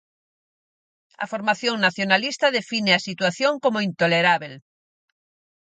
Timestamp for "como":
3.63-3.83